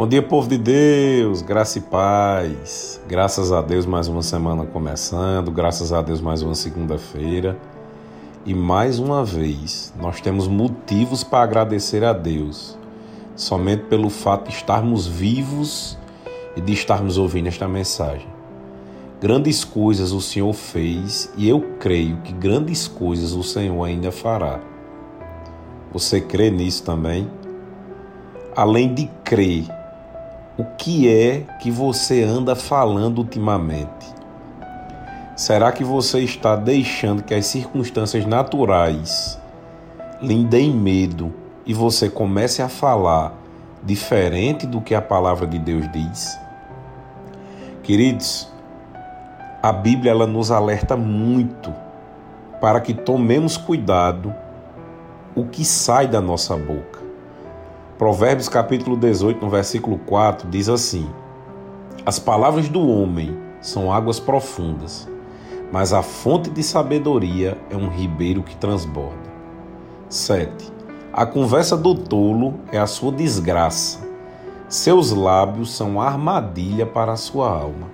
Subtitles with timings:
[0.00, 2.98] Bom dia, povo de Deus, graça e paz.
[3.06, 7.58] Graças a Deus, mais uma semana começando, graças a Deus, mais uma segunda-feira.
[8.46, 12.78] E mais uma vez, nós temos motivos para agradecer a Deus,
[13.36, 15.98] somente pelo fato de estarmos vivos
[16.56, 18.26] e de estarmos ouvindo esta mensagem.
[19.20, 24.60] Grandes coisas o Senhor fez e eu creio que grandes coisas o Senhor ainda fará.
[25.92, 27.30] Você crê nisso também?
[28.56, 29.79] Além de crer,
[30.58, 34.20] o que é que você anda falando ultimamente?
[35.36, 39.38] Será que você está deixando que as circunstâncias naturais
[40.20, 41.32] lhe deem medo
[41.64, 43.32] e você comece a falar
[43.82, 46.38] diferente do que a palavra de Deus diz?
[47.82, 48.48] Queridos,
[49.62, 51.72] a Bíblia ela nos alerta muito
[52.60, 54.34] para que tomemos cuidado
[55.34, 57.09] o que sai da nossa boca.
[58.00, 61.06] Provérbios capítulo 18, no versículo 4, diz assim:
[62.06, 65.06] As palavras do homem são águas profundas,
[65.70, 69.30] mas a fonte de sabedoria é um ribeiro que transborda.
[70.08, 70.72] 7.
[71.12, 73.98] A conversa do tolo é a sua desgraça.
[74.66, 77.86] Seus lábios são armadilha para a sua alma.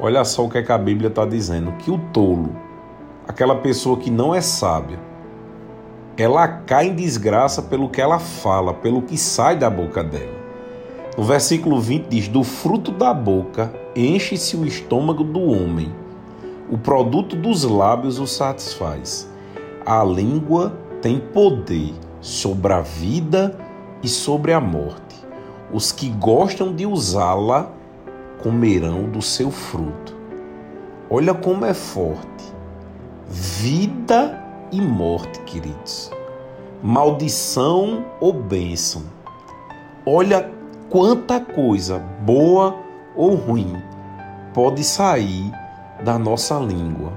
[0.00, 2.56] Olha só o que, é que a Bíblia está dizendo: que o tolo,
[3.28, 4.98] aquela pessoa que não é sábia,
[6.16, 10.36] ela cai em desgraça pelo que ela fala, pelo que sai da boca dela.
[11.16, 15.92] No versículo 20 diz: Do fruto da boca enche-se o estômago do homem,
[16.70, 19.30] o produto dos lábios o satisfaz.
[19.84, 23.56] A língua tem poder sobre a vida
[24.02, 25.16] e sobre a morte.
[25.72, 27.70] Os que gostam de usá-la
[28.42, 30.16] comerão do seu fruto.
[31.10, 32.44] Olha como é forte.
[33.28, 36.10] Vida e morte, queridos.
[36.82, 39.02] Maldição ou bênção.
[40.04, 40.50] Olha
[40.90, 42.76] quanta coisa, boa
[43.14, 43.76] ou ruim,
[44.52, 45.50] pode sair
[46.04, 47.12] da nossa língua.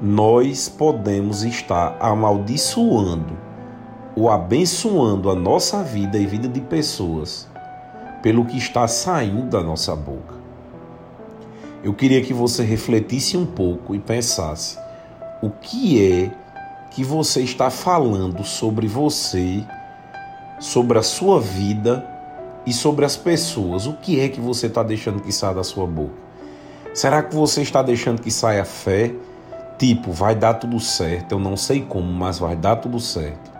[0.00, 3.36] Nós podemos estar amaldiçoando
[4.14, 7.48] ou abençoando a nossa vida e vida de pessoas
[8.22, 10.34] pelo que está saindo da nossa boca.
[11.82, 14.78] Eu queria que você refletisse um pouco e pensasse:
[15.40, 16.30] o que é
[16.90, 19.64] que você está falando sobre você,
[20.58, 22.04] sobre a sua vida
[22.66, 23.86] e sobre as pessoas?
[23.86, 26.14] O que é que você está deixando que saia da sua boca?
[26.94, 29.12] Será que você está deixando que saia fé?
[29.78, 33.52] Tipo, vai dar tudo certo, eu não sei como, mas vai dar tudo certo.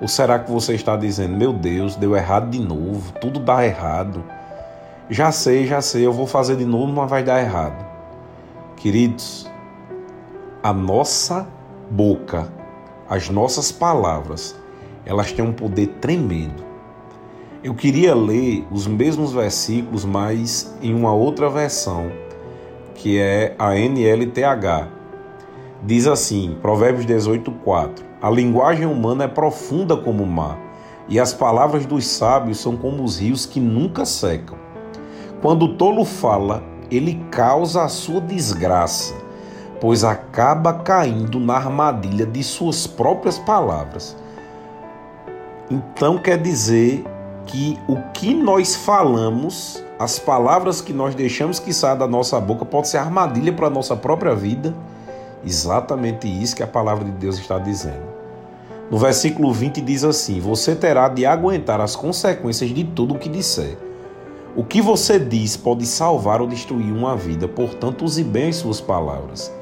[0.00, 4.24] Ou será que você está dizendo, meu Deus, deu errado de novo, tudo dá errado?
[5.10, 7.84] Já sei, já sei, eu vou fazer de novo, mas vai dar errado.
[8.76, 9.50] Queridos,
[10.62, 11.46] a nossa
[11.90, 12.52] boca,
[13.08, 14.56] as nossas palavras,
[15.04, 16.64] elas têm um poder tremendo.
[17.62, 22.10] Eu queria ler os mesmos versículos, mas em uma outra versão,
[22.94, 24.88] que é a NLTH.
[25.82, 28.04] Diz assim, Provérbios 18:4.
[28.20, 30.58] A linguagem humana é profunda como o mar,
[31.08, 34.56] e as palavras dos sábios são como os rios que nunca secam.
[35.40, 39.14] Quando o tolo fala, ele causa a sua desgraça,
[39.80, 44.16] pois acaba caindo na armadilha de suas próprias palavras.
[45.70, 47.04] Então quer dizer
[47.44, 52.64] que o que nós falamos, as palavras que nós deixamos que saia da nossa boca,
[52.64, 54.74] pode ser armadilha para a nossa própria vida.
[55.44, 58.16] Exatamente isso que a palavra de Deus está dizendo.
[58.90, 63.28] No versículo 20 diz assim: Você terá de aguentar as consequências de tudo o que
[63.28, 63.76] disser.
[64.56, 68.80] O que você diz pode salvar ou destruir uma vida, portanto, use bem as suas
[68.80, 69.52] palavras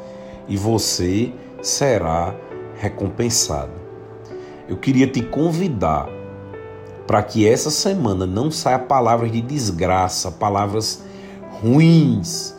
[0.48, 1.32] e você
[1.62, 2.34] será
[2.76, 3.72] recompensado.
[4.68, 6.08] Eu queria te convidar
[7.06, 11.04] para que essa semana não saia palavras de desgraça, palavras
[11.60, 12.54] ruins,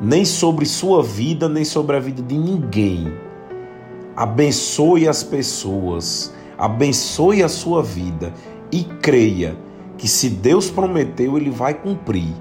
[0.00, 3.12] nem sobre sua vida, nem sobre a vida de ninguém.
[4.14, 8.32] Abençoe as pessoas, abençoe a sua vida
[8.70, 9.56] e creia
[9.96, 12.34] que se Deus prometeu, ele vai cumprir.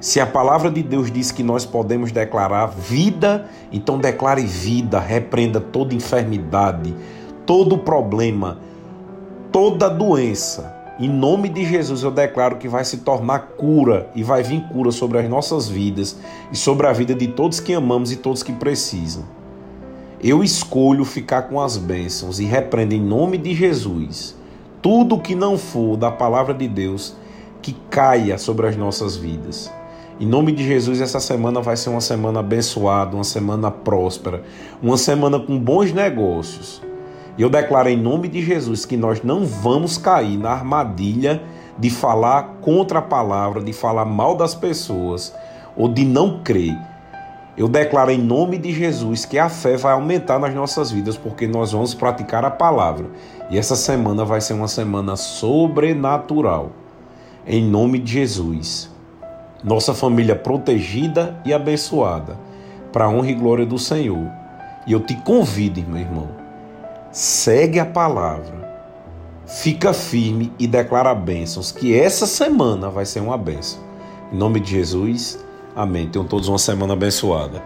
[0.00, 5.58] Se a palavra de Deus diz que nós podemos declarar vida, então declare vida, repreenda
[5.60, 6.94] toda enfermidade,
[7.46, 8.58] todo problema,
[9.50, 10.74] toda doença.
[10.98, 14.90] Em nome de Jesus eu declaro que vai se tornar cura e vai vir cura
[14.92, 16.18] sobre as nossas vidas
[16.52, 19.24] e sobre a vida de todos que amamos e todos que precisam.
[20.22, 24.36] Eu escolho ficar com as bênçãos e repreendo em nome de Jesus
[24.82, 27.14] tudo que não for da palavra de Deus
[27.60, 29.70] que caia sobre as nossas vidas.
[30.18, 34.42] Em nome de Jesus, essa semana vai ser uma semana abençoada, uma semana próspera,
[34.82, 36.80] uma semana com bons negócios.
[37.36, 41.42] E eu declaro em nome de Jesus que nós não vamos cair na armadilha
[41.78, 45.34] de falar contra a palavra, de falar mal das pessoas
[45.76, 46.74] ou de não crer.
[47.54, 51.46] Eu declaro em nome de Jesus que a fé vai aumentar nas nossas vidas porque
[51.46, 53.04] nós vamos praticar a palavra.
[53.50, 56.72] E essa semana vai ser uma semana sobrenatural.
[57.46, 58.95] Em nome de Jesus.
[59.66, 62.38] Nossa família protegida e abençoada,
[62.92, 64.30] para a honra e glória do Senhor.
[64.86, 66.28] E eu te convido, meu irmão,
[67.10, 68.78] segue a palavra,
[69.44, 73.80] fica firme e declara bênçãos, que essa semana vai ser uma bênção.
[74.32, 76.06] Em nome de Jesus, amém.
[76.06, 77.60] Tenham todos uma semana abençoada.